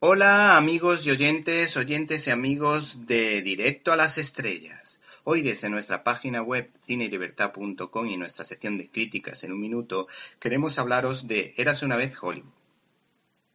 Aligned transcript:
Hola 0.00 0.56
amigos 0.56 1.04
y 1.08 1.10
oyentes, 1.10 1.76
oyentes 1.76 2.28
y 2.28 2.30
amigos 2.30 3.06
de 3.06 3.42
Directo 3.42 3.90
a 3.90 3.96
las 3.96 4.16
Estrellas. 4.16 5.00
Hoy 5.24 5.42
desde 5.42 5.70
nuestra 5.70 6.04
página 6.04 6.40
web 6.40 6.70
cinelibertad.com 6.86 8.06
y 8.06 8.16
nuestra 8.16 8.44
sección 8.44 8.78
de 8.78 8.88
críticas 8.88 9.42
en 9.42 9.50
un 9.50 9.60
minuto 9.60 10.06
queremos 10.38 10.78
hablaros 10.78 11.26
de 11.26 11.52
Érase 11.56 11.84
una 11.84 11.96
vez 11.96 12.16
Hollywood. 12.22 12.54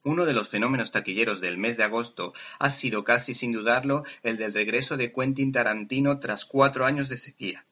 Uno 0.03 0.25
de 0.25 0.33
los 0.33 0.49
fenómenos 0.49 0.91
taquilleros 0.91 1.39
del 1.39 1.57
mes 1.57 1.77
de 1.77 1.85
agosto 1.85 2.33
ha 2.59 2.69
sido 2.69 3.05
casi 3.05 3.33
sin 3.33 3.53
dudarlo 3.53 4.03
el 4.21 4.35
del 4.35 4.53
regreso 4.53 4.97
de 4.97 5.13
Quentin 5.13 5.53
Tarantino 5.53 6.19
tras 6.19 6.43
cuatro 6.43 6.85
años 6.85 7.07
de 7.07 7.19
sequía, 7.19 7.65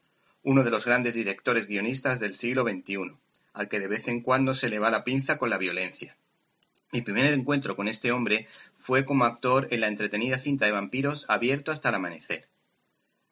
uno 0.44 0.64
de 0.64 0.72
los 0.72 0.86
grandes 0.86 1.14
directores 1.14 1.68
guionistas 1.68 2.22
del 2.22 2.36
siglo 2.36 2.64
XXI, 2.64 3.18
al 3.52 3.68
que 3.68 3.82
de 3.82 3.90
vez 3.90 4.08
en 4.08 4.22
cuando 4.22 4.54
se 4.54 4.70
le 4.70 4.80
va 4.80 4.92
la 4.92 5.04
pinza 5.04 5.38
con 5.38 5.50
la 5.50 5.58
violencia. 5.58 6.16
Mi 6.94 7.02
primer 7.02 7.32
encuentro 7.32 7.78
con 7.78 7.88
este 7.88 8.12
hombre 8.12 8.48
fue 8.76 9.06
como 9.06 9.24
actor 9.24 9.70
en 9.72 9.80
la 9.80 9.88
entretenida 9.88 10.38
cinta 10.38 10.66
de 10.66 10.74
vampiros 10.74 11.26
Abierto 11.30 11.72
hasta 11.72 11.88
el 11.88 11.96
amanecer. 11.96 12.50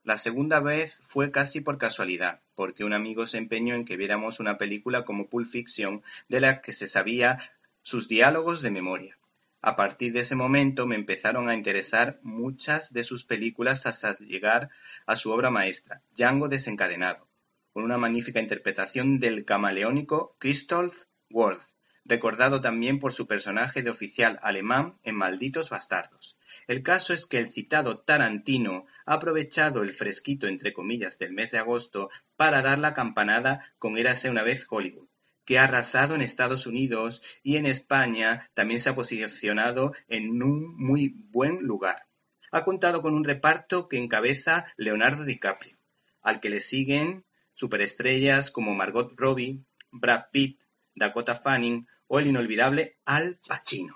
La 0.04 0.18
segunda 0.18 0.62
vez 0.62 1.02
fue 1.04 1.30
casi 1.30 1.60
por 1.60 1.78
casualidad, 1.78 2.42
porque 2.56 2.86
un 2.86 2.94
amigo 2.94 3.28
se 3.28 3.38
empeñó 3.38 3.76
en 3.76 3.84
que 3.84 3.98
viéramos 3.98 4.40
una 4.40 4.58
película 4.58 5.04
como 5.04 5.28
Pulp 5.28 5.46
Fiction 5.46 6.04
de 6.30 6.40
la 6.40 6.62
que 6.62 6.72
se 6.72 6.88
sabía 6.88 7.38
sus 7.82 8.08
diálogos 8.08 8.62
de 8.62 8.72
memoria. 8.72 9.20
A 9.62 9.76
partir 9.76 10.14
de 10.14 10.22
ese 10.22 10.36
momento 10.36 10.88
me 10.88 10.96
empezaron 10.96 11.50
a 11.50 11.54
interesar 11.54 12.18
muchas 12.24 12.94
de 12.94 13.04
sus 13.04 13.26
películas 13.26 13.86
hasta 13.86 14.18
llegar 14.20 14.70
a 15.06 15.18
su 15.18 15.34
obra 15.34 15.50
maestra, 15.50 16.02
Django 16.16 16.48
desencadenado, 16.48 17.28
con 17.74 17.84
una 17.84 17.98
magnífica 17.98 18.40
interpretación 18.40 19.20
del 19.20 19.44
camaleónico 19.44 20.34
Christoph 20.40 21.04
Wolf, 21.30 21.68
recordado 22.10 22.60
también 22.60 22.98
por 22.98 23.14
su 23.14 23.28
personaje 23.28 23.84
de 23.84 23.92
oficial 23.92 24.40
alemán 24.42 24.98
en 25.04 25.16
Malditos 25.16 25.70
Bastardos. 25.70 26.38
El 26.68 26.82
caso 26.82 27.14
es 27.14 27.28
que 27.28 27.38
el 27.38 27.50
citado 27.50 28.00
Tarantino 28.00 28.88
ha 29.06 29.14
aprovechado 29.14 29.84
el 29.84 29.94
fresquito 29.94 30.48
entre 30.48 30.74
comillas 30.74 31.20
del 31.20 31.34
mes 31.34 31.52
de 31.52 31.60
agosto 31.60 32.10
para 32.36 32.64
dar 32.64 32.80
la 32.80 32.96
campanada 32.96 33.60
con 33.78 33.96
Érase 33.96 34.30
una 34.32 34.42
vez 34.42 34.66
Hollywood, 34.68 35.08
que 35.46 35.60
ha 35.60 35.66
arrasado 35.66 36.16
en 36.16 36.22
Estados 36.22 36.66
Unidos 36.66 37.22
y 37.44 37.58
en 37.58 37.68
España 37.68 38.50
también 38.56 38.80
se 38.80 38.90
ha 38.90 38.96
posicionado 38.96 39.94
en 40.08 40.42
un 40.42 40.76
muy 40.78 41.14
buen 41.30 41.60
lugar. 41.62 42.08
Ha 42.52 42.66
contado 42.66 43.04
con 43.04 43.14
un 43.14 43.24
reparto 43.24 43.88
que 43.88 44.00
encabeza 44.00 44.66
Leonardo 44.78 45.26
DiCaprio, 45.26 45.78
al 46.24 46.40
que 46.40 46.50
le 46.50 46.60
siguen 46.60 47.24
superestrellas 47.54 48.50
como 48.50 48.74
Margot 48.74 49.14
Robbie, 49.16 49.64
Brad 49.92 50.26
Pitt, 50.32 50.60
Dakota 50.96 51.36
Fanning 51.36 51.88
o 52.10 52.20
el 52.20 52.28
inolvidable 52.28 52.98
Al 53.06 53.40
Pacino. 53.48 53.96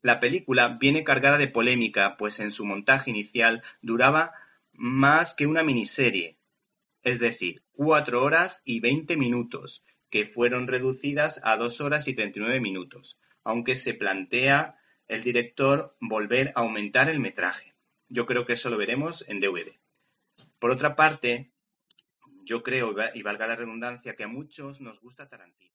La 0.00 0.20
película 0.20 0.78
viene 0.80 1.04
cargada 1.04 1.36
de 1.36 1.48
polémica, 1.48 2.16
pues 2.16 2.40
en 2.40 2.52
su 2.52 2.64
montaje 2.64 3.10
inicial 3.10 3.62
duraba 3.82 4.32
más 4.72 5.34
que 5.34 5.46
una 5.46 5.62
miniserie, 5.62 6.38
es 7.02 7.18
decir, 7.18 7.62
cuatro 7.72 8.22
horas 8.22 8.62
y 8.64 8.80
veinte 8.80 9.16
minutos, 9.16 9.84
que 10.10 10.24
fueron 10.24 10.68
reducidas 10.68 11.40
a 11.42 11.56
dos 11.56 11.80
horas 11.80 12.06
y 12.06 12.14
treinta 12.14 12.38
y 12.38 12.42
nueve 12.42 12.60
minutos, 12.60 13.18
aunque 13.42 13.74
se 13.74 13.94
plantea 13.94 14.78
el 15.08 15.22
director 15.22 15.96
volver 16.00 16.52
a 16.54 16.60
aumentar 16.60 17.08
el 17.08 17.18
metraje. 17.18 17.74
Yo 18.08 18.26
creo 18.26 18.46
que 18.46 18.52
eso 18.52 18.70
lo 18.70 18.78
veremos 18.78 19.24
en 19.28 19.40
DVD. 19.40 19.76
Por 20.60 20.70
otra 20.70 20.94
parte, 20.94 21.50
yo 22.44 22.62
creo, 22.62 22.94
y 23.14 23.22
valga 23.22 23.46
la 23.46 23.56
redundancia, 23.56 24.14
que 24.14 24.24
a 24.24 24.28
muchos 24.28 24.80
nos 24.80 25.00
gusta 25.00 25.28
Tarantino. 25.28 25.74